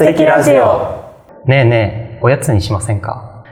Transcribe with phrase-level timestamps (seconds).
[0.00, 1.44] アンドプラジオ。
[1.44, 3.44] ねえねえ、おやつにしませんか？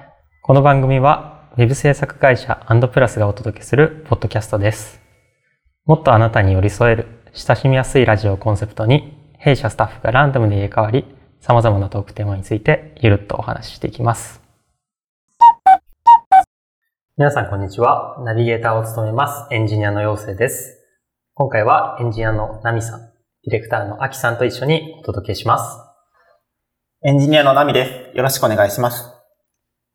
[0.43, 4.99] この番組は、ウェブ制作会社アンドプラスがお届けするポッドキャストです。
[5.85, 11.05] もっとあなたに寄り添える、親しみやすいラジオをコンセプトに、弊社スタッフがランダムで入れ替わり、
[11.43, 14.41] 様々なトークテーマについてゆるっとお話ししていきます。
[17.19, 18.23] 皆さんこんにちは。
[18.25, 20.79] ナビゲーターを務めます、エンジニアの陽生です。
[21.35, 23.01] 今回はエンジニアのナミさん、
[23.45, 25.88] ディレクターのアキさんと一緒にお届けします。
[27.01, 28.17] エンジニアのナミです。
[28.17, 29.05] よろしくお願いします。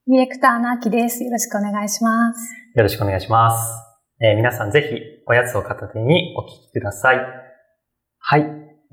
[0.07, 1.21] ディレクターのあきです。
[1.21, 2.39] よろしくお願いします。
[2.77, 3.73] よろしくお願いします。
[4.21, 7.17] えー皆さんぜひおやつを片手にお聞きください。
[8.19, 8.45] はい。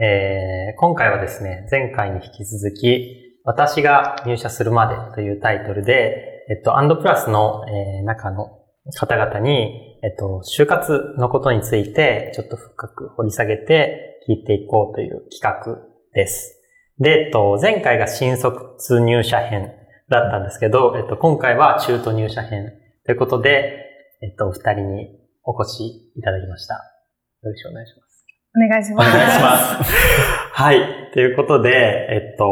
[0.02, 8.58] えー今回はですね、前回に引き続き、私が入社するまでというタイトルで、えっと、アンドプラスの、えー中の
[8.98, 15.78] 方々に、えっと、就活のことについてちょっと深く掘り下げて聞いていこうという企画
[16.12, 16.59] です。
[17.00, 19.72] で、えっと、前回が新卒入社編
[20.10, 22.74] だったんですけど、えっと、今回は中途入社編
[23.06, 23.86] ということで、
[24.22, 25.08] えっと、お二人に
[25.42, 26.74] お越しいただきました。
[26.74, 28.26] よろしくお願いします。
[28.54, 29.08] お願いします。
[29.08, 29.92] お願いします。
[30.52, 31.10] はい。
[31.14, 31.70] ということで、
[32.10, 32.44] えっと、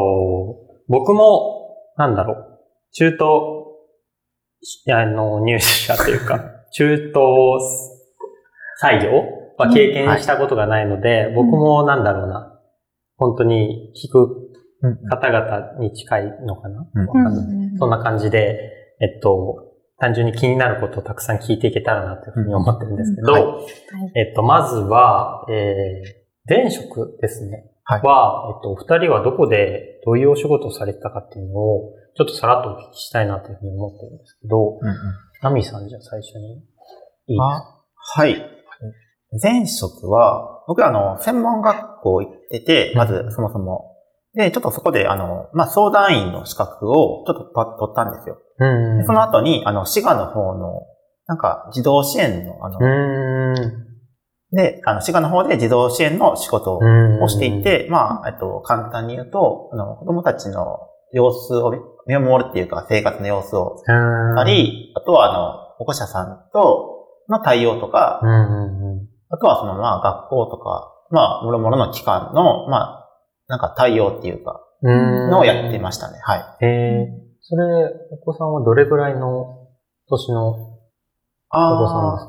[0.89, 2.61] 僕も、なんだろう、
[2.93, 3.67] 中途、
[4.91, 6.41] あの、入社というか、
[6.73, 7.21] 中途
[8.83, 9.25] 採用
[9.59, 12.59] は経験したことがないので、僕もなんだろうな、
[13.19, 14.38] 本当に聞く
[15.11, 17.79] 方々に近いのかな、うん。
[17.79, 18.59] そんな感じで、
[19.01, 19.65] えっと、
[19.99, 23.67] 単純に気になることをたくさん聞いていけたらなというふうに思ってるんですけど、うんははい。
[24.15, 27.65] えっと、まずは、えー、前職ですね。
[27.83, 28.03] はい。
[28.03, 34.95] は、えっと、お二人はどこでどういうお仕事をされてたかっていうのを、ちょっとさらっとお聞きしたいなというふうに思ってるんですけど、うんうん。
[35.43, 37.45] ナミさんじゃあ最初にいいですか？
[37.45, 38.37] あはい。
[39.43, 43.97] 前職は、僕らあの、専門学校行ってて、まずそもそも。
[44.35, 48.39] で、ちょっとそこで、あの、まあ、相談員の資格をちょっと取ったんですよ。
[48.59, 48.99] うん。
[48.99, 50.83] でその後に、あの、滋賀の方の、
[51.27, 52.79] なんか、児童支援の、あの。
[54.53, 60.79] で、あの、滋賀の方で児童支援の仕事をしてい、て、まあ、えっと、簡単に言うと、あの、子供たちの
[61.13, 61.73] 様子を
[62.07, 64.39] 見守るっていうか、生活の様子をうん。
[64.39, 68.21] あり、あとは、あの、保護者さんとの対応とか。
[69.31, 72.98] あとはその、まあ、学校とか、まあ、もろもろの機関の、まあ、
[73.49, 76.19] なんか対応っていうか、うんのをやってましたね。
[76.23, 76.65] はい。
[76.65, 77.09] へえ。
[77.41, 77.65] それ、
[78.13, 79.67] お子さんはどれぐらいの
[80.09, 82.29] 年のお子さん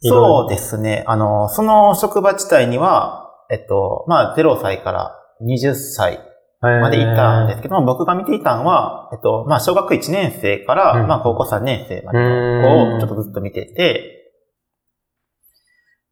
[0.00, 0.14] ですあか？
[0.40, 1.04] そうですね。
[1.06, 6.18] あの、その職場自体には、えっと、まあ、0歳から20歳
[6.60, 14.32] までいたんですけども、僕が見ていたのは、えっと、まあ、小学1年生から、うんまあ、高校3年生までの子をちょっとずっと見てて、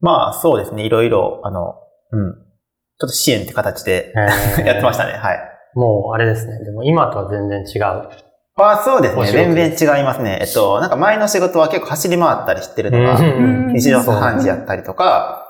[0.00, 0.84] まあ、そうですね。
[0.84, 1.74] いろいろ、あの、
[2.12, 2.45] うん。
[2.98, 4.12] ちょっと支援って形で
[4.64, 5.12] やってましたね。
[5.12, 5.38] はい。
[5.74, 6.64] もう、あれですね。
[6.64, 8.08] でも今とは全然違う。
[8.58, 9.26] あそうですね。
[9.26, 10.38] 全然違いますね。
[10.40, 15.46] えっと、なんか前の仕事は結構走り回ったりしてるのが、うん日常茶飯事やったりとか、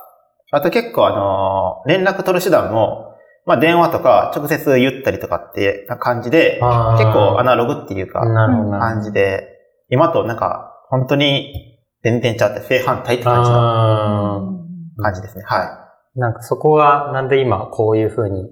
[0.51, 3.15] あと結構あの、連絡取る手段も、
[3.45, 6.55] まあ電話とか直接言ったりとかってな感じで、
[6.99, 8.21] 結構アナログっていうか。
[8.21, 9.47] 感じで、
[9.89, 14.53] 今となんか本当に全然ちゃって正反対って感じの
[15.01, 15.45] 感じですね。
[15.47, 15.86] は
[16.17, 18.51] なんかそこがなんで今こういうふうに、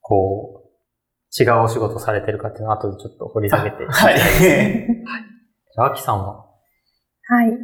[0.00, 3.82] こう、違うお仕事されてるかっていうのを後でちょっと掘り下げて。
[3.82, 3.86] い。
[3.86, 4.16] はい。
[4.20, 6.46] じゃあ、アキさんは？
[7.28, 7.48] はい。
[7.48, 7.56] えっ、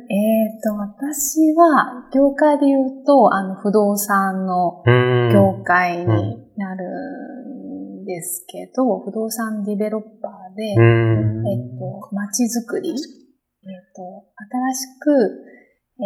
[0.60, 4.82] と、私は、業界で言うと、あの、不動産の。
[5.32, 6.06] 業界に
[6.56, 6.84] なる
[8.02, 11.48] んですけど、不動産ディベロッパーで、うーん。
[11.48, 12.96] えっと、街づくり、えっ
[13.94, 14.02] と、
[14.50, 15.10] 新しく、
[16.02, 16.04] え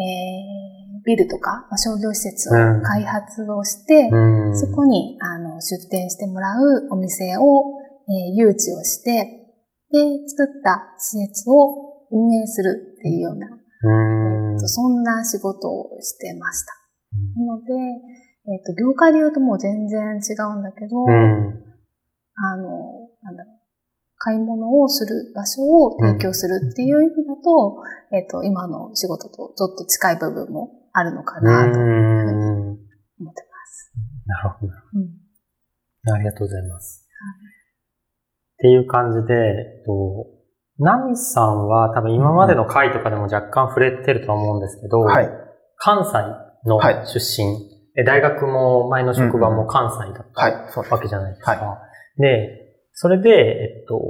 [0.84, 4.56] ー、ビルとか、まあ商業施設うんを開発をして、うーん。
[4.58, 9.46] そこにあの出店してもらうお店を、えー誘致をして、
[9.92, 14.52] で、作った施設を運営するっていうような、うーん。
[14.54, 16.72] えっとそんな仕事をしてました。
[17.38, 17.72] なので、
[18.48, 21.64] えっと、業界で言うともう全然違うんだけど、うん。
[22.36, 23.56] あの、なんだろう。
[24.18, 27.76] 買い物をする場所を提供するっていう意味だと、
[28.12, 31.78] えっと、今の仕事とちょっと近い部分もあるのかうなと。
[31.78, 33.92] 思ってます。
[34.24, 34.72] なるほど。
[34.94, 35.26] うん
[36.08, 37.04] ありがとうございます。
[38.54, 40.26] っていう感じで、えっと、
[40.78, 45.28] ナミさんは多分今までの回とかでも若干触れてるとは思うんですけど、はい。
[45.78, 46.12] 関西
[46.68, 51.78] のはい出身、え大学も前の職場も関西だったわけじゃないですか。
[52.18, 54.00] で、それで、えっと、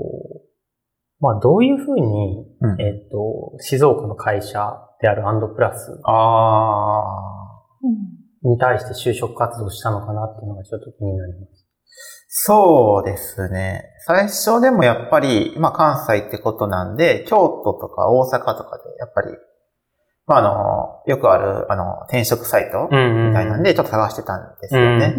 [1.18, 7.02] まあどういうふうに、うんえっと、静岡の会社であるアンドプラスあ
[7.82, 11.66] うんに対して就職活動したのかなっていうのがちょっと気になります。
[12.28, 13.84] そうですね。
[14.06, 19.28] 最初でもやっぱり、まあ関西ってことなんで、京都とか大阪とかで、やっぱり、
[20.26, 22.90] まああの、よくある、あの、転職サイトみ
[23.32, 25.16] たいなんで、ちょっと探してたんですよね。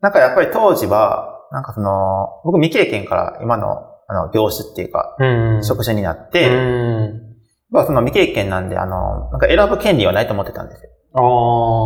[0.00, 5.16] なんかやっぱり当時は、なんかその、僕未経験から今の、あの、業種っていうか、
[5.62, 7.27] 職種になって、ま
[7.74, 10.90] あその未経験なんで、あの、なんか選ぶ権利はないと思ってたんですよ。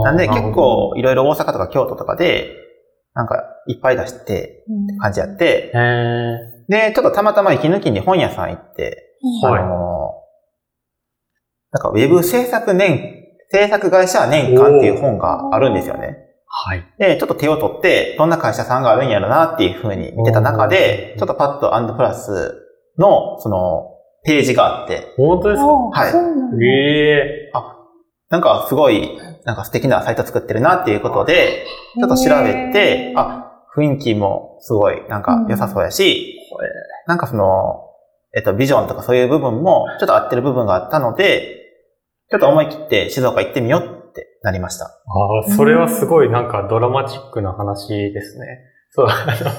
[0.04, 2.56] なんで結構いろいろ大阪とか京都とかで、
[3.14, 5.70] なんかいっぱい出してって感じやって、
[6.68, 10.12] で、ちょっとたまたま息抜きに本屋さん行って、あの、
[11.72, 16.16] なんかウェブ制作年、制作会社年間っていう本があるんですよね。
[16.46, 16.86] はい。
[16.98, 22.68] で、ちょっと手を取って、どんな会社さんがあるんやろなっていうふうに見てた中で、ちょっとパッとアンドプラス
[22.98, 23.91] の、その、
[24.24, 25.14] ページがあって。
[25.16, 25.66] 本当ですか？
[25.66, 26.64] はい。
[26.64, 27.76] ええー、あ、
[28.30, 31.66] なんかすごい、なんか素敵なサイト作ってるなっていうことで、
[31.98, 37.88] ちょっと調べて、あ、雰囲気もすごいなんか良さそうやし、うん、なんかその、
[38.34, 41.58] えっと、ビジョンとかそういう部分もちょっと合ってる部分があったので、
[42.30, 44.86] ちょっと思い切って静岡行ってみようってなりました。
[44.86, 44.88] あ
[45.46, 48.46] あ、それはすごいなんかドラマチックな話ですね。
[48.94, 49.50] そう、あの、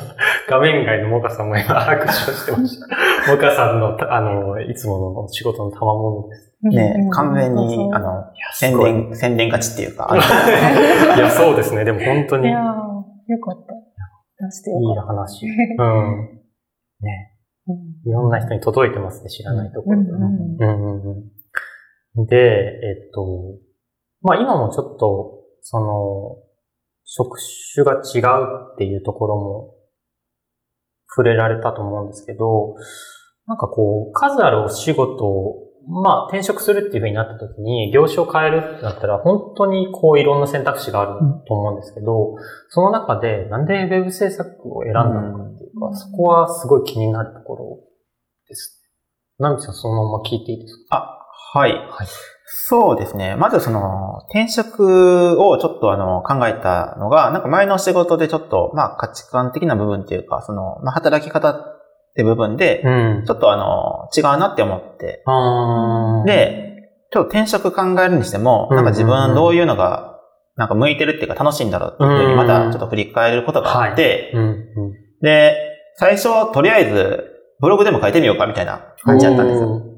[0.47, 2.87] 画面外のモカさんも今拍手をしてました。
[3.31, 6.53] モカさんの、あの、いつもの仕事の賜物です。
[6.61, 10.07] ね、完全に、あの、宣伝、宣伝勝ちっていうか。
[11.17, 11.83] いや、そうですね。
[11.83, 12.47] でも本当に。
[12.47, 13.73] いやよかった。
[14.45, 15.47] 出してよいい話。
[15.47, 16.39] うん。
[17.01, 17.33] ね。
[18.05, 20.11] いろんな人に届いてますね、知らないところで。
[22.27, 23.57] で、えっと、
[24.21, 26.42] まあ今もちょっと、その、
[27.05, 27.37] 職
[27.73, 29.75] 種が違うっていうところも
[31.07, 32.75] 触れられたと思うんですけど、
[33.45, 42.35] なんかこう、数あるお仕事を、まあ転職するっていう風になった時に、業種を変えるってなったら、本当にこういろんな選択肢があると思うんですけど、
[42.69, 47.79] その中でなんで Web 制作を選んだのかっていうか、そこはすごい気になるところ
[48.47, 48.89] ですね。
[49.39, 50.95] ナミさんそのまま聞いていいですか？
[50.95, 51.71] あ、はい。
[51.73, 52.07] はい。
[52.55, 53.35] そうですね。
[53.35, 61.81] まずその、転職をちょっとあの、考えたのが、なんか前の仕事でちょっと、まあ価値観的な部分っていうか、その、まあ働き方っ
[62.15, 62.83] て部分で、
[63.25, 65.23] ちょっとあの、違うなって思って。
[66.25, 70.19] で、ちょっと転職考えるにしても、なんか自分どういうのが、
[70.55, 74.31] なんか向いてるっていうか楽しいんだろうっていうふうにまたちょっと振り返ることがあって、
[75.21, 75.55] で、
[75.95, 77.23] 最初とりあえず
[77.59, 79.92] ブログでも書いてみようかみたいな感じだったんですよ。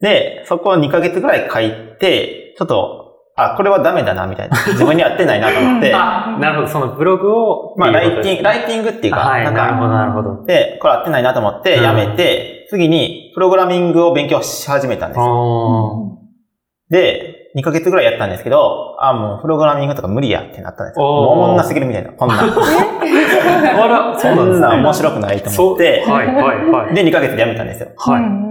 [0.00, 3.00] で、そこを2ヶ月ぐらい書いて、ちょっと、
[3.36, 4.56] あ、これはダメだな、みたいな。
[4.68, 5.92] 自分に合ってないなと思って。
[5.94, 6.68] あ、なるほど。
[6.68, 7.74] そのブログを。
[7.76, 10.44] まあ、ライティング、ライティングっていうか、はい、なるほど、なるほど。
[10.44, 16.18] で、これ合ってないなと思って、やめて、次に、プログラミングを勉強し始めたんですよ。
[16.90, 21.04] で、2ヶ月ぐらいやったんですけど、あ、もうプログラミングとか無理やってなったんですよ。
[21.04, 22.10] もう女すぎるみたいな。
[22.12, 22.34] こんな。
[22.40, 26.94] あら、そんな面白くないと思って、はいはいはい。
[26.94, 27.88] で、2ヶ月でやめたんですよ。
[27.96, 28.49] はい。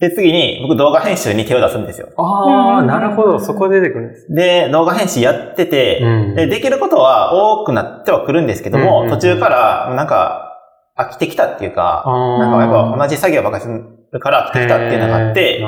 [0.00, 2.08] で、次に僕動画編集に手を出すんですよ。
[2.16, 3.40] ああ、なるほど。
[3.40, 4.32] そこで出てくるんです。
[4.32, 9.06] で、動画編集やってて、うん、で、できることは多くなってはくるんですけども、うん。
[9.06, 10.48] うんうん、途中からなんか
[10.96, 13.68] 飽きてきたっていうか、なんかやっぱ同じ作業ばかりす
[14.12, 15.64] るから飽きてきたっていうのがあって、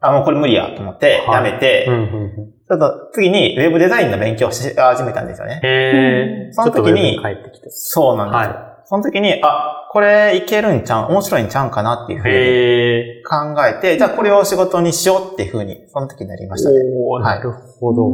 [0.00, 5.60] あ、もうこれ無理やと思ってやめて、はいうんうんうん、ちょっと次にウェブデザインの勉強し始めたんですよね。
[5.62, 7.20] へその時に、
[7.68, 8.54] そうなんですよ。
[8.54, 8.72] はい。
[8.84, 11.12] その時に、あ、これいけるんちゃう？
[11.12, 16.76] 面白いんちゃうんかなっていうふうに考えて、じゃあこれを仕事にしようっていうふうに、その時になりましたね。
[17.06, 18.08] おなるほど。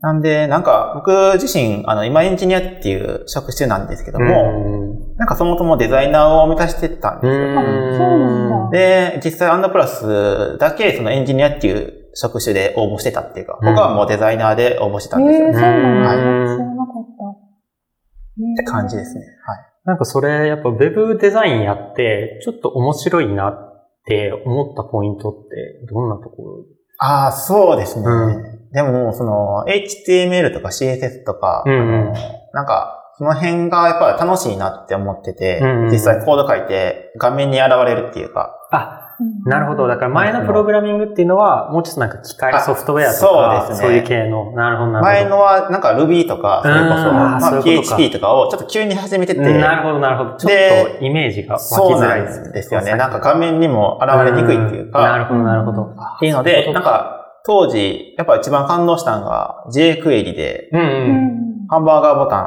[0.00, 8.70] なんで、なんか僕自身、あの、今エンジニアっていう職種なんですけども、なんかそもそもデザイナーを目指してたんですよ。
[8.70, 15.48] で、実際アンドプラスだけそのエンジニアっていう職種で応募してたっていうか、僕はもうデザイナーで応募してたんですよ。
[15.48, 16.10] えー、そうなんだ。
[16.12, 17.34] 知らなかった。
[17.34, 19.22] って感じですね。
[19.44, 19.67] はい。
[19.88, 26.64] なんかそれ、やっぱ Web デザインやって、ちょっと面白いなって思ったポイントってどんなところ？
[26.98, 28.04] ああ、そうですね。
[28.06, 31.76] うん、でも、その、HTML とか CSS とか、うんう
[32.10, 32.12] ん、
[32.52, 38.54] なんか、その辺がやっぱり楽しいなって思ってて、うんうん、実際コード書いて画面に現れるっていうか。
[38.70, 39.07] あ、
[39.44, 39.88] なるほど。
[39.88, 43.88] だから前のプログラミングっていうのは、もうちょっとなんか機械ソフトウェアとか、そうですね。
[43.88, 44.52] そういう系の。
[44.52, 45.18] なるほど、なるほど。
[45.18, 49.40] 前のはなんか Ruby とか、それこそ、まあ、PHP とかをちょっと急に始めてて。
[49.40, 50.36] なるほど、なるほど。
[50.36, 52.52] ちょっとイメージが湧きづらいですね。
[52.52, 52.94] ですよね。
[52.94, 55.02] なんか画面にも現れにくいっていうか。
[55.02, 55.82] なるほど、なるほど。
[55.82, 61.38] っていうので、なんか当時、やっぱ一番感動したのが JQuery で、うんうん。
[61.70, 62.44] ハンバーガーボタン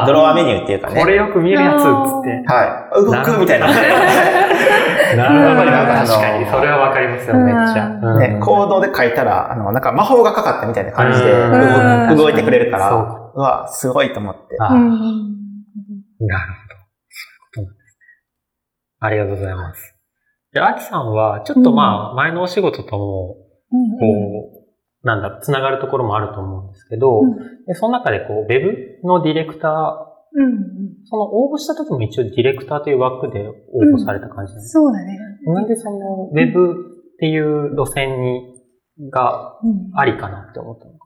[0.00, 1.00] のドロワメニューっていうかね。
[1.00, 1.84] これよく見るやつっつっ
[2.24, 2.42] て。
[2.52, 3.04] はい。
[3.04, 3.68] 動くみたいな。
[5.16, 5.70] なるほど。
[5.70, 7.88] 確かに、それはわかりますよ、めっちゃ。
[8.18, 12.92] ね、コードで書いたら、あの、なんか魔法がかかったみたいな感じで動いてくれるから、
[13.34, 14.56] うわ、すごいと思って。
[14.56, 15.02] なるほど。
[16.24, 16.30] そういう
[17.40, 18.04] ことなんですね。
[19.00, 19.96] ありがとうございます。
[20.52, 23.36] で、アキさんは、ちょっとまあ、前のお仕事とも、
[23.72, 30.62] うんうんこう、なんだ、つながるところもあると思うんですけど、うんでその中でこう、ウェブのディレクター、うんうん
[31.04, 33.52] その応募した時も一応ディレクターという枠で応
[33.94, 35.18] 募された感じですか、そうだね。
[35.44, 38.54] なんでその、ウェブっていう路線に、
[39.10, 40.98] がうんありかなって思ったのか。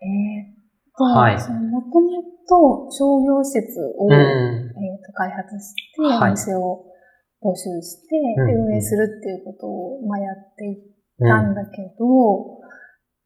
[0.00, 0.54] えーっ
[0.96, 4.12] と、はいそのもともと商業施設を、うん。
[4.12, 6.84] えーっと開発して、はいお店を
[7.42, 10.98] 募集して、うんで運営するっていうことを、まあ、やってい。
[11.18, 12.62] たんだけど、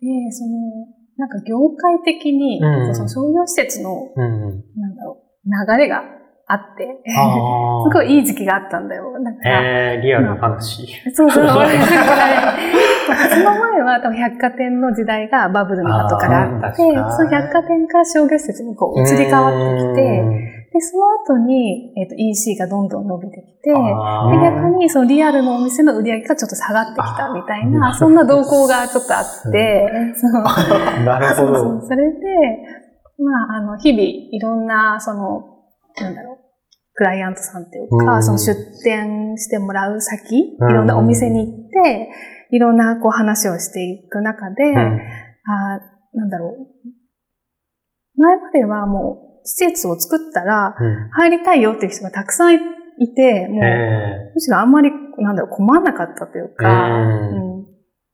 [0.01, 4.65] で、その、なんか業界的に、うんその商業施設の、うん。
[4.77, 6.03] なんだろう、流れが
[6.47, 9.19] あって、あすごいいい時期があったんだよ。
[9.19, 10.87] なんか、えー、リアルな話。
[11.15, 11.47] そうそう。
[11.47, 11.51] そ
[13.41, 30.33] の前は多分百貨店の時代がバブルの後からあって、その百貨店から商業施設にこう移り変わってきて、で、その後に、えっと EC がどんどん伸びてきて、で逆にそのリアルのお店の売り上げがちょっと下がってきたみたいな、そんな動向がちょっとあって、 そう。
[31.05, 31.83] なるほそうそどう。
[31.87, 32.19] それで、
[33.19, 35.43] まあ、あの、日々、いろんな、その、
[36.01, 36.37] なんだろう、
[36.95, 38.23] クライアントさんっていうか、うん。
[38.23, 40.75] その出店してもらう先、いうん。
[40.75, 42.11] ろんなお店に行って、
[42.51, 44.79] いろんなこう話をしていく中で、うん。
[44.79, 45.81] あ
[46.15, 46.57] なんだろ
[48.17, 51.09] う、前まではもう、施設を作ったら、うん。
[51.11, 52.59] 入りたいよっていう人がたくさんい
[53.15, 54.33] て、もう、え。
[54.35, 57.57] むしろあんまり、なんだろう、困んなかったというか、うん。
[57.57, 57.63] うん。
[57.63, 57.65] っ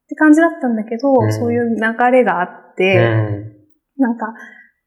[0.09, 1.33] て感じだったんだけど、うん。
[1.33, 2.95] そういう流れがあって、
[3.99, 4.27] なんか、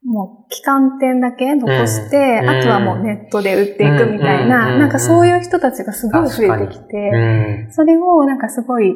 [0.04, 2.50] もう、期間店だけ残して、うん。
[2.50, 4.80] あとはもうネットで売っていくみたいな、うん。
[4.80, 7.72] なんかそういう人たちがすごい増えてきて、うん。
[7.72, 8.94] それをなんかすごい、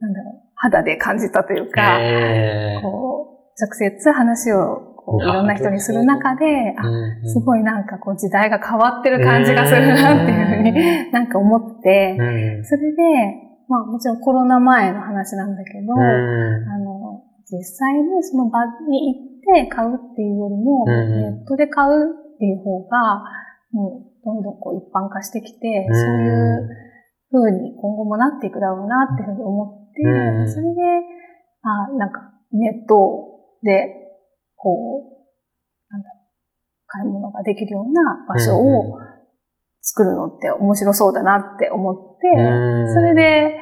[0.00, 2.78] なんだろう、肌で感じたというか、え。
[2.78, 6.44] ーこう、直接話をこういろんな人にする中で、
[6.76, 12.64] あうんすごいなんかこう時代が変わってる感じがするなっていうふうになんか思って、うん。
[12.64, 13.02] それで、
[13.68, 16.68] まあもちろんコロナ前の話なんだけど、うん。
[16.68, 21.36] あの、実際にその場に行って買うっていうよりも、うん。
[21.36, 23.24] ネットで買うっていう方が、
[23.72, 25.94] もうどんどんこう一般化してきて、うん。
[25.94, 26.68] そういう
[27.32, 30.52] 風に今後もなっていくだろうなっていうふうに思って、うん。
[30.52, 30.82] それで、
[31.62, 32.20] あなんか
[32.52, 33.97] ネットで、
[34.58, 36.28] こう、なんだろう
[36.86, 38.98] 買い物ができるような場所を
[39.80, 43.56] 作るのって面白そうだなって思って、うんそれで、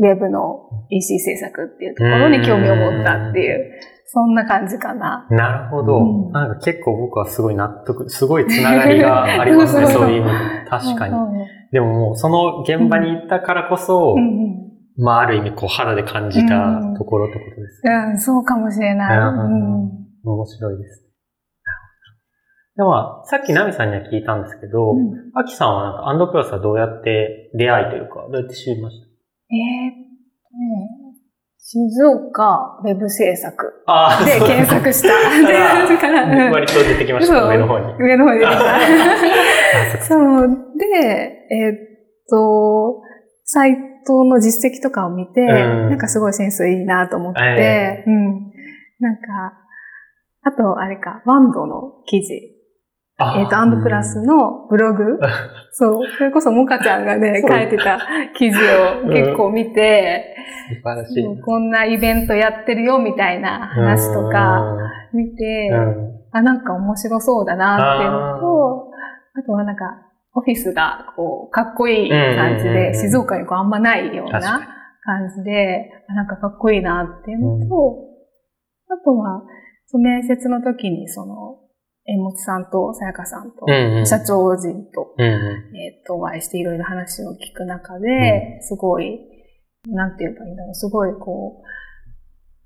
[0.00, 5.26] ウェブの EC 制作っていうところに興味を持ったっていう、そんな感じかな。
[5.30, 5.98] なるほど。
[5.98, 10.70] うんなんか結構僕はすごい納得、すごいつながりがありますね、そういう意味で。
[10.70, 11.14] 確かに。
[11.14, 11.46] に。
[11.72, 14.68] でももうその現場に行ったからこそ、うんうん
[15.00, 17.92] まあある意味こう肌で感じたところってことですね。
[17.92, 19.18] うん、そうかもしれない。
[19.18, 21.04] うんうん面白いです。
[22.76, 29.06] でも、さっきナミさんには聞いたんですけど、うんアキさんはなんかアンドプラスはどうやって出会いというか、どうやって知りました？
[29.06, 29.94] えーっ
[30.46, 31.14] とね、
[31.58, 35.08] 静岡ウェブ制作あで検索した。
[35.88, 37.94] で、から、うん割と出てきました、上の方に。
[37.98, 38.60] 上の方に出てきあ
[39.98, 40.04] た。
[40.04, 40.48] そう。
[40.78, 40.84] で、
[41.50, 41.76] えーっ
[42.30, 43.02] と、
[43.44, 45.46] サイトの実績とかを見て、ん
[45.90, 48.52] なんかすごいセンスいいなと思って、えうん。
[49.00, 49.22] なんか、
[50.42, 52.58] あと、あれか、ワンドの記事。
[53.20, 55.18] えっ、と、アンドプラスのブログ。
[55.72, 56.06] そう。
[56.18, 57.98] それこそモカちゃんがね、書いてた
[58.36, 58.58] 記事
[59.04, 60.36] を結構見て、
[60.68, 61.42] 素晴らしい。
[61.42, 64.62] こんなイベントやってるよみたいな話とか
[65.12, 68.90] 見て、うん、あ、なんか面白そうだなっていうのと、
[69.34, 69.84] あとはなんか、
[70.34, 72.92] オフィスがこう、かっこいい感じうんうんうんうん。
[72.92, 77.98] で、静岡にこうあんまないような感じで、あなんかかっこいいなっていうのと、
[78.90, 79.42] あとは、
[79.90, 81.58] その面接の時にその、
[82.06, 83.66] えもちさんとさやかさんと、
[84.06, 85.76] 社長陣と、うんうん。
[85.76, 89.18] えっ、と、お会いしていろいろ話を聞く中で、すごい、
[89.86, 91.68] なんて言えばいいんだろう、すごいこう、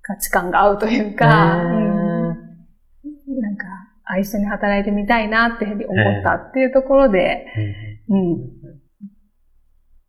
[0.02, 3.66] 価値観が合うというか、なんか、
[4.04, 5.78] あ一緒に働いてみたいなって思っ
[6.24, 7.46] たっていうところで、
[8.08, 8.36] うん、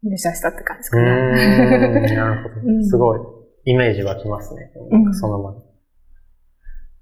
[0.04, 1.04] 入社したって感じかな。
[1.32, 2.56] ん、なるほど。
[2.66, 2.86] うん。
[2.86, 3.20] すごい、
[3.66, 4.72] イメージ湧きますね。
[5.14, 5.73] その場に。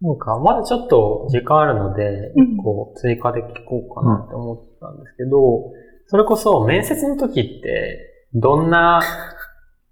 [0.01, 5.72] なんか、まだちょっと時間あるので、うん一個追加で聞こうかなって思ったんですけど、
[6.08, 9.01] それこそ面接の時って、どんな、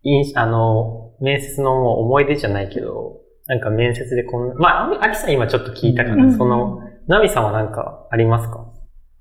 [0.04, 8.66] 印あの、面接の思い出じゃないけど、なんか面接でこんな、まあ、あきさん今ちょっと聞いたから、うんその、ナミさんはなんかありますか？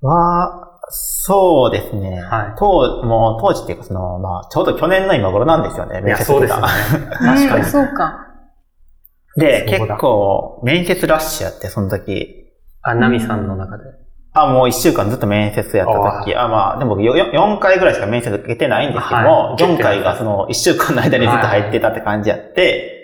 [0.01, 2.21] は、そうですね。
[2.21, 6.67] はい当、もう当時っていうか、その、まあ、ちょうど去年の今頃なんですよね、いや、そうですよね。
[6.67, 7.65] 確かにうん。
[7.65, 8.28] そうか。
[9.39, 12.51] で、結構、面接ラッシュやって、その時。
[12.81, 13.83] あ、ナミさんの中で。
[14.33, 19.63] あ、もう一週間ずっと面接やった時、あまあ、でも僕よよ4回ぐらいしか面接受けてないんですけども、はい。
[19.63, 22.95] 4回がその1週間の間にずっと入ってたって感じやって、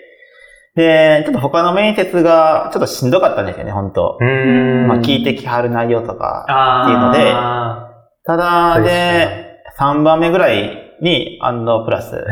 [0.76, 4.18] で、ちょっと他の面接がちょっとしんどかったんですよね、本当。
[4.20, 4.86] うーん。
[4.88, 6.44] まあ、聞いてきはる内容とか。
[6.48, 7.32] あっていうので。
[7.34, 7.90] あ
[8.24, 12.24] ただ、ですでね、3番目ぐらいに、アンドプラス、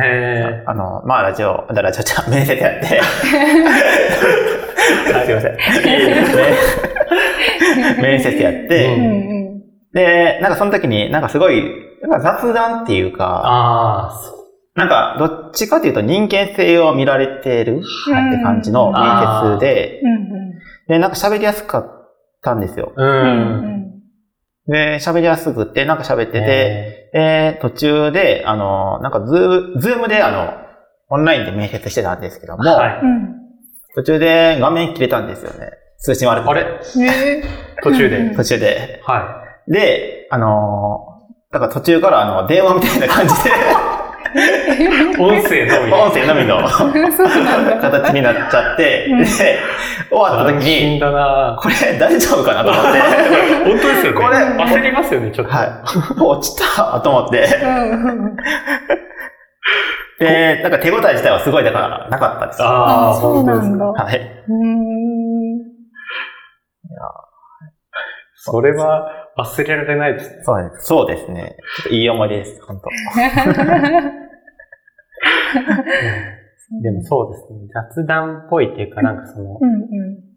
[0.66, 3.00] あの、まあ、ラジオ、ラジオちゃん、面接やって、
[5.14, 5.52] あすいません。
[5.52, 5.58] ね
[8.00, 11.62] 面接やって、ううんんで、なんかその時に、なんかすごい、
[12.02, 13.16] なんか雑談っていうー。
[13.16, 14.10] か。
[14.74, 17.84] なんかどっちかというと人間性を見られてるって
[18.42, 20.00] 感じの面接で、
[20.88, 21.86] で、なんか喋りやすかっ
[22.42, 22.92] たんですよ。
[22.96, 23.02] う。
[23.02, 23.83] うんん
[24.66, 30.54] で、喋りやすくって、なんか喋ってて、て、で、途中で、あの、なんかズーム、ズームであの、
[31.08, 33.00] オンラインで面接してたんですけども、はい。
[33.02, 33.40] うん
[33.96, 35.70] 途中で画面切れたんですよね。
[35.98, 36.50] 通信悪くて。
[36.50, 36.62] あれ？
[36.62, 37.44] へー
[37.80, 38.18] 途中で？
[38.18, 39.00] うん途中で。
[39.04, 43.52] はで、あの、だから途中からあの、電話みたいな感じで、い。
[45.18, 45.92] 音声のみ。
[45.92, 46.58] 音声のみの。
[46.66, 49.26] 形になっちゃって、うんで、
[50.10, 53.00] 終わった時に、だなこれ大丈夫かなと思って、
[53.64, 54.20] 本当ですよね。
[54.20, 55.52] これ焦りますよね、ちょっと。
[55.52, 55.68] はい。
[56.20, 57.46] 落ちたと思って、
[60.18, 62.62] で、なんか手応え自体はすごいだからなかったです。
[62.62, 63.84] ああ、そうなんだ。
[63.84, 64.16] はい。
[64.18, 65.74] うーん
[68.46, 70.42] それは忘れられないですね。
[70.44, 70.86] そうです。
[70.86, 71.56] そうですね。
[71.76, 72.88] ちょっといい思い出です、本当
[76.82, 77.68] でもそうですね。
[77.72, 79.76] 雑談っぽいっていうか、なんかそのう、んう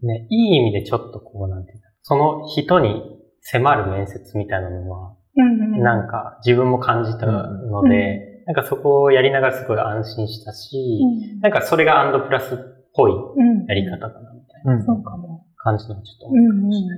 [0.03, 3.01] んね、いい意味でちょっとこう、なんていうか、その人に
[3.41, 10.99] 迫る面接みたいなのは、うんうんなんか自分も感じたので、なんかそこをやりながらすごい安心したし、
[11.41, 12.57] なんかそれがアンドプラスっ
[12.95, 14.83] ぽいうんやり方だな、みたいな。
[15.57, 16.91] 感じのをちょっとう思いん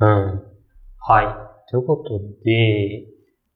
[0.00, 0.51] うんうん。
[1.04, 1.26] はい。
[1.70, 3.06] ということで、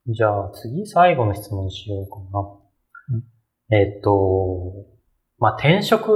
[0.09, 2.16] じゃあ次最後の質問しようか
[3.70, 3.78] な。
[3.78, 4.72] えっと、
[5.38, 6.06] まあ、転職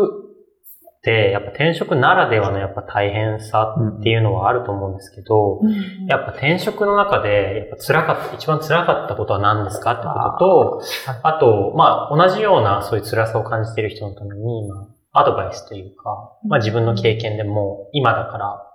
[0.98, 6.06] って、やっぱ転職ならではのやっぱ大変さっていうのはあると思うんですけど、うん。
[6.06, 9.92] やっぱ転職の中で、やっぱ辛かった、一番辛かったことは何ですか？
[9.92, 18.66] ってことと、あと、まあ、同じようなそういう辛さを感じている人のために、まあ、アドバイスというか、まあ自分の経験でも、今だから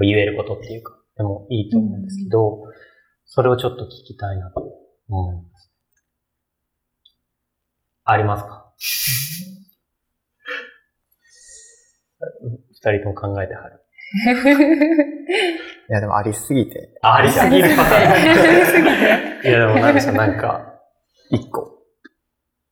[0.00, 2.62] 言えることっていうか、でもいいと思うんですけど、
[3.24, 4.60] それをちょっと聞きたいなと
[5.08, 5.72] 思います。
[8.04, 8.72] ありますか？
[12.72, 13.80] 二人とも考えてはる。
[15.88, 17.70] いや、でもありすぎて、あありすぎるい
[19.44, 20.74] や、でもなんでしょう、なんか、
[21.30, 21.72] 一個。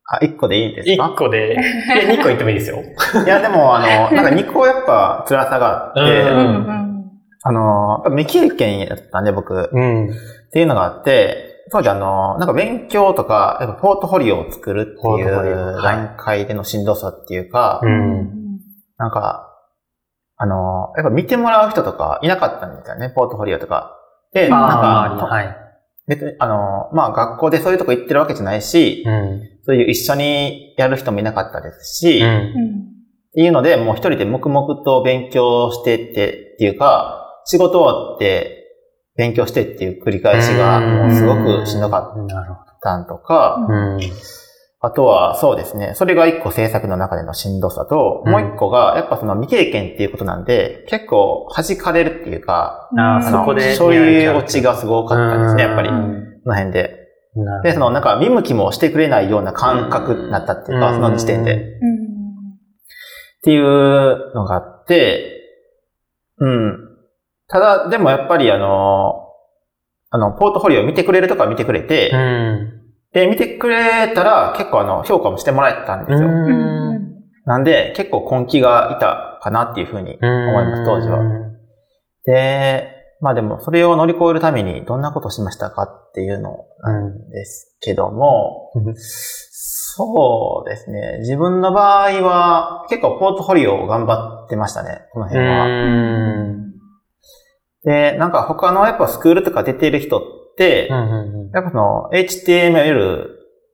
[0.07, 1.55] あ、一個でいいです一か個で、い
[1.89, 2.77] や、二個言ってもいいですよ。
[3.25, 6.94] いや、でも、あの、なんか二個やっぱ辛さがあって、ううんん
[7.47, 9.69] あの、やっぱ未経験だったんで、僕。
[9.71, 10.09] うん。
[10.09, 10.13] っ
[10.51, 17.85] ていうのがあって、当時あの、なんか勉強とか、やっぱポートフォリオを作るっていうはい段階でのしんどさっていうか、う。
[17.85, 18.29] うんん
[18.97, 19.51] なんか、
[20.37, 23.95] あの、やっぱ見てもらう人とかいなかったんですよね、ポートフォリオとか。
[24.33, 25.55] で、なんああ、か、はい。
[26.07, 29.41] 別に、あの、まあ学校でそういうとこ行ってるわけじゃないし、うん。
[29.63, 32.29] そういう一緒にやる人もいなかったですし、っうん。
[32.29, 32.31] う
[32.81, 32.85] ん
[33.35, 38.63] ていうので、もう一人で黙々と勉強してってっていうか、仕事終わって
[39.15, 43.59] 勉強してっていう繰り返しがもうすごくしんどかったんとか。
[44.81, 55.89] あとはそうですね、それが一個制作の中でのしんどさと、うんもう一個がやっぱその未経験っていうことなんで、結構弾かれるっていうか、あそこでそういうオチがすごかったですね、やっぱり。
[55.89, 56.99] こうんの辺で。
[57.63, 61.55] で、そのなんか見向きもしてくれないような感覚になったっていうか、その時点で。
[61.55, 62.05] っうん
[63.45, 65.31] ていうのがあって、
[66.39, 66.84] うん。
[67.47, 69.21] ただ、でもやっぱりあの、
[70.09, 72.81] あの、ポートフォリオを見てくれるとか見てくれて、うん。
[73.11, 76.27] で、見てくれたら結構あの、評価もしてもらえたんですよ。
[76.27, 77.15] うん。
[77.45, 81.19] なんで、結構根気がいたかなっていうふうに思います、当時は。
[81.19, 81.55] うん
[82.25, 88.95] で、まあでも、それを乗り越えるためにどんなことをしましたかっていうのなんですけども、うん
[89.97, 91.19] そうですね。
[91.19, 95.67] 自分の場合は、結構ポートフォリオを頑張ってましたね、この辺は。
[97.85, 97.91] うん。
[97.91, 100.21] で、なんか他のやっぱスクールとか出てる人っ
[100.57, 103.27] て、うんうんやっぱその HTML、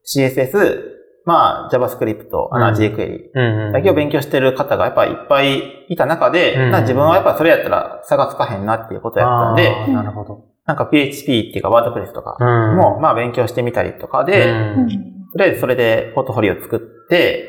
[0.06, 0.92] CSS、
[1.26, 3.72] まあ JavaScript、あのうん jQuery うん。
[3.74, 10.46] だけを勉強してる方がやっぱりいっぱいいた中で、うんなんか自分はやっぱそれやったら差がつかへんなっていうことやったんで、なるほど。
[10.66, 12.44] なんか PHP っていうか WordPress とかう
[12.74, 12.78] ん。
[12.78, 14.54] も、まあ勉強してみたりとかで、う
[14.86, 17.48] んとりあえずそれでポートフォリオを作って、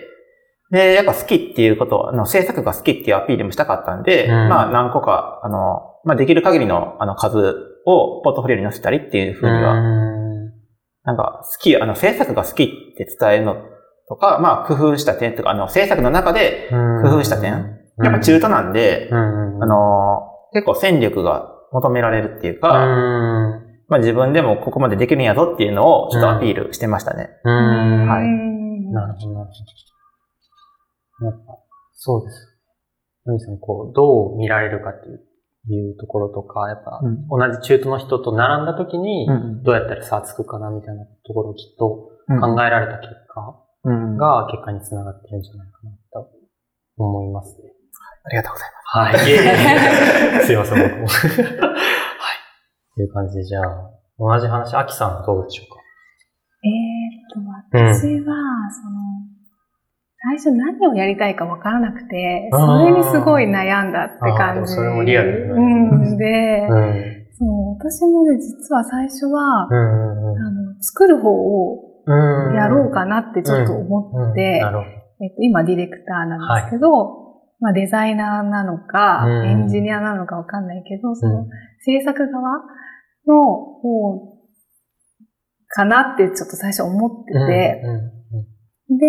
[0.70, 7.38] で、やっぱ好きっていうこと、あの、制作が好きっていうアピールもしたかったんで、うんまあ何個か、あの、まあできる限りのあの数
[7.86, 10.52] をポートフォリオに載せたりっていうふうには、うん。
[11.04, 13.56] なんか好き、あの、制作が好きって伝えるの
[14.08, 19.62] とか、まあ工夫した点とか、あの、制作の中で工夫した点、やっぱ中途なんで、うん。
[19.62, 23.66] あの、結構戦力が求められるっていううか、ん。
[23.88, 27.28] まあ自分でもここまでできるんやぞっていうのをちょっとアピールしてましたね。
[27.44, 28.08] うん。
[28.08, 28.26] はい。
[28.26, 31.26] いなるほど、なるほど。
[31.26, 31.58] やっぱ、
[31.94, 32.58] そうです。
[33.26, 35.20] のみさん、こう、どう見られるかっていう
[35.68, 46.30] いうところとか、やっぱ、うん同じ中途の人と並んだ時に、うんどうやったら差つくかなみたいなところをきっとうん考えられた結果うんが結果につながってるんじゃないかなと
[46.96, 47.72] 思いますね。
[48.24, 48.68] ありがとうござい
[49.12, 49.22] ます。
[49.24, 49.30] はい。
[49.30, 49.34] いえ
[50.36, 51.06] いえ すいません、僕も。
[51.06, 51.76] はい。
[52.96, 55.80] という感じで、じゃあ、同じ話、アキさんはどうでしょうか？
[56.64, 58.34] えーっと、私は、
[58.70, 58.96] その、
[60.24, 64.60] 最初何をやりたいかわからなくて、それにすごい悩んだって感じ。
[64.60, 66.16] もそれもリアルだねうん。
[66.16, 67.26] で、うん。
[67.32, 72.50] そう、私もね、実は最初は、うんうんあの、作る方をうん。
[72.50, 72.56] うん。
[72.56, 74.60] やろうかなってちょっと思って。
[75.20, 76.88] えっと、今ディレクターなんですけど、
[77.58, 81.48] まあデザイナーなのか、うんエンジニアなのかわかんないけど、そのうん
[81.84, 82.60] 制作側
[83.26, 83.44] の
[83.80, 84.38] 方
[85.68, 89.06] かなってちょっと最初思ってて、うんうんで、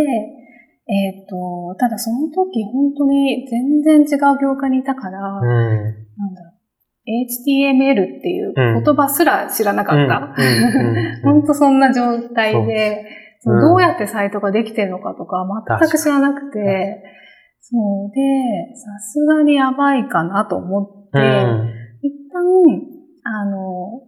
[0.85, 5.47] えっ、と、ただその時本当に全然違う業界にいたから、うん。
[5.47, 6.53] なんだろう、
[7.07, 10.33] HTML っていう言葉すら知らなかった。
[10.37, 10.81] うん。
[10.81, 10.97] うん。
[10.97, 11.21] うん。
[11.23, 13.05] 本当そんな状態で、
[13.39, 17.03] そうどうやってサイトができてるのかとか全く知らなくて、
[17.61, 18.11] そう。
[18.11, 21.19] で、さすがにやばいかなと思って、
[22.01, 22.43] 一旦、
[23.23, 24.01] あの、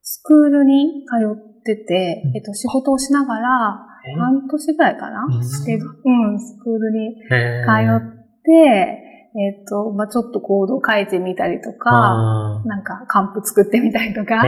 [0.00, 2.36] スクールに通ってて、うん。
[2.36, 5.24] えっと、仕事をしながら、え半年ぐらいかな？
[5.24, 5.34] うん。
[5.36, 7.28] うん、スクールに通
[7.96, 8.00] っ
[8.44, 14.42] て、えっと、まあちょっとコードを書いてみたりとか、あなんか、カンプ作ってみたりとか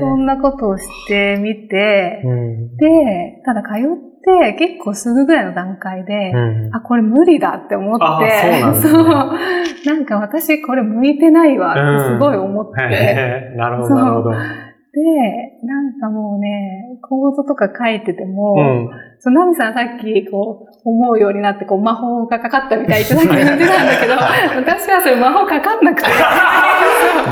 [0.00, 2.76] そんなことをしてみて、うん。
[2.78, 3.74] で、ただ通っ
[4.24, 6.74] て結構すぐぐらいの段階で、うん。
[6.74, 8.80] あ、これ無理だって思って、あそうね。
[8.80, 9.04] そう。
[9.84, 13.58] なんか私これ向いてないわってすごい思って、へー。
[13.58, 14.30] なるほど、なるほど。
[14.30, 14.38] で、
[15.64, 24.14] なんかもうね、コードとか書いてても、うんそう、ナミさんさっき、こう、思うようになって、こう、魔法がかかったみたいってさっき言ってたんだけど、
[24.60, 26.08] 私はそれ魔法かかんなくて。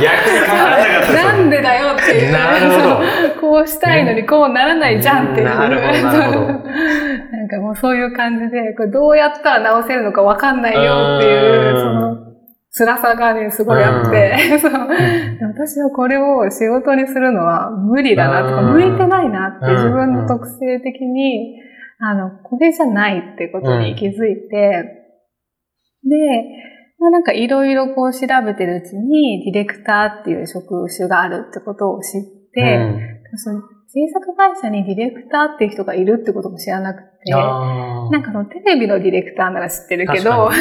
[0.00, 2.32] 逆にかからなかったなんでだよっていう。
[2.32, 3.00] なるほど
[3.42, 5.46] こうしたいのにこうならないじゃんっていう。
[5.46, 12.01] なるほどなるほど なんかもうそういう感じで、これどうやったら直せるのかわかんないよっていうう、んその、
[12.74, 14.72] 辛さがね、すごいあって、 そう。
[14.72, 18.72] 私はこれを仕事にするのは無理だなとか、うん。
[18.72, 19.76] 向いてないなってうん。
[19.76, 21.60] 自分の特性的に、
[21.98, 25.02] あの、これじゃないってことに気づいて、
[26.04, 26.16] で、
[26.98, 32.22] まあなんかいろいろこう調べてるうちに、ディレクターっていう職種があるってことを知っ
[32.54, 32.78] て、
[33.36, 40.48] その制作会社にディレクターっていう人がいるってことも知らなくて、なんかそのテレビのディレクターなら知ってるけど、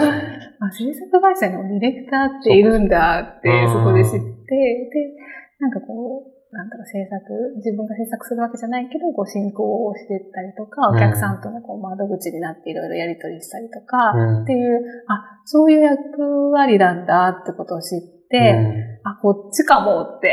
[0.00, 0.43] ね。
[0.64, 5.12] あ制作会社にもディレクターっているんだってそこで知って、で、
[5.60, 14.42] なんかこう、なんだろう、制作、自分が制作するわけじゃないけど、こう進行をしていったりとか、うんお客さんとのこう窓口になっていろいろやり取りしたりとか、うん。
[14.44, 18.00] っていう、あ、そういう役割なんだってことを知っ
[18.30, 20.30] て、あ、こっちかもって、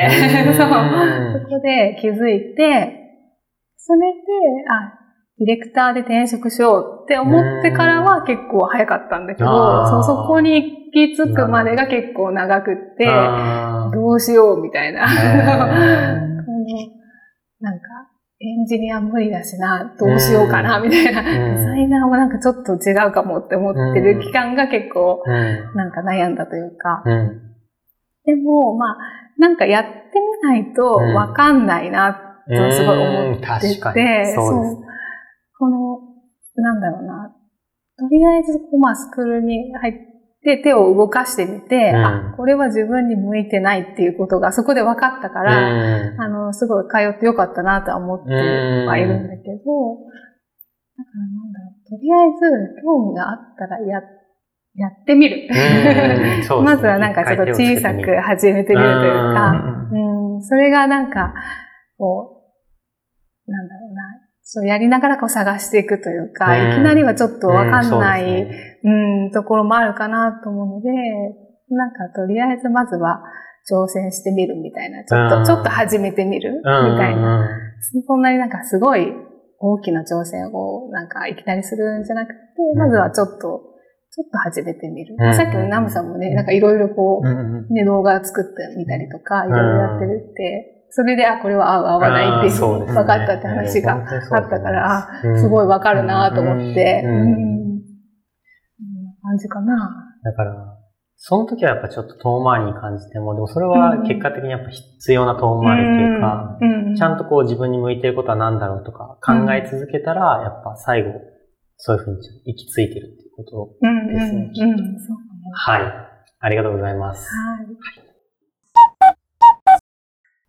[0.48, 0.54] うん。
[0.54, 0.68] そう、
[1.42, 3.02] そこで気づいて、
[3.78, 4.22] それで、
[4.70, 5.01] あ、
[5.42, 10.54] ディレクターで転職しようって思ってからは結構早かったんだけど、そうそこに
[10.94, 13.08] 行き着くまでが結構長くって、
[13.92, 15.08] どうしようみたいな。
[17.60, 17.88] なんか、
[18.40, 21.22] エンジニア無理だしな、どうしようかな、みたいな。
[21.22, 21.26] うん。
[21.56, 25.76] デザイナーもなんかちょっと違うかもって思ってる期間が結構、うん。
[25.76, 27.02] なんか悩んだというか。
[27.06, 27.42] うん。
[28.26, 28.98] でも、まあ、
[29.40, 29.90] なんかやって
[30.44, 32.14] みないとわかんないな、
[32.48, 33.96] とすごい思ってうん確かに。
[33.96, 34.91] て、そうです
[35.62, 36.00] この、
[36.56, 37.36] なんだろうな、
[38.00, 39.94] とりあえず、こうまあ、スクールに入っ
[40.42, 42.04] て手を動かしてみて、うん。
[42.04, 46.20] あ、これは自分に向いてないっていうことがそこで分かったから、うん。
[46.20, 49.62] あの、すごい通ってよかったなとは思ってはいるんだけど、
[50.98, 54.02] だからなんだろう、とりあえず興味があったらや、
[54.74, 55.48] やってみる。
[55.48, 56.44] ね。
[56.64, 59.52] まずはなんかちょっと小さく始めてみるというか、
[59.92, 60.36] うん。
[60.36, 61.36] うん、それがなんか、
[62.00, 62.42] こ
[63.48, 64.21] う、なんだろうな、
[64.54, 66.72] そうやりながらこう探していくというか、うん。
[66.74, 68.80] いきなりはちょっとわかんない、うんそうね。
[68.84, 70.90] うん、ところもあるかなと思うので、
[71.70, 73.24] なんかとりあえずまずは
[73.72, 75.46] 挑戦してみるみたいな、ちょっと、うん。
[75.46, 76.64] ちょっと始めてみるみうん
[76.98, 77.40] たいな。
[77.40, 77.72] うん
[78.06, 79.08] そんなになんかすごい、
[79.58, 82.36] 大きな挑戦をなんかいきなりするんじゃなくて、
[82.76, 83.58] まずはちょっと、ちょ
[84.28, 85.16] っと始めてみる。
[85.18, 85.34] うん。
[85.34, 97.62] さっきのナムさんもね、なんかいろいろこう、ね、動画作ってみたりとか、いろいろやってるって、それで、あ、これは合う合わないって分かったって話があったから、あ、すごいわわかるなと思って、うん
[99.22, 100.18] 感じかな。
[100.24, 100.78] だから、
[101.16, 107.18] その時はやっぱちょっと遠回りに感じても、でもそれは結果的にやっぱ必要な遠回りっていうか、うん、ちゃん。
[107.18, 111.22] とこう自分に向いてることは何だろうとか考え続けたら、やっぱ最後、
[111.78, 113.70] そういうふうに行き着いてるっていうこと。
[113.82, 115.52] うん、うん、ですねうん、そうかも。
[115.54, 115.82] はい。
[116.40, 117.22] ありがとうございます。
[117.22, 118.11] はい。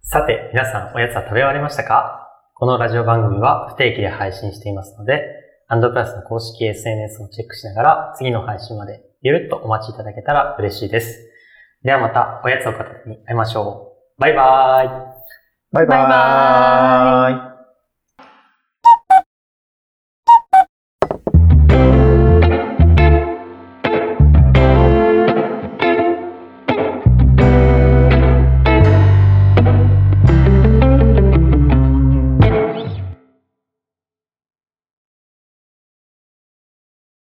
[0.05, 2.29] さて、皆さんおやつは食べ終わりましたか？
[2.55, 5.23] このラジオ番組は不定期で配信していますので、
[5.69, 11.31] アンドプラスの公式 SNS をチェックしながら次の配信までゆるっとお待ちいただけたら嬉しいです。
[11.85, 14.21] ではまたおやつを片手に会いましょう。
[14.21, 14.89] バイバーイ
[15.73, 17.37] バイバーイ。
[17.37, 17.52] バイバーイ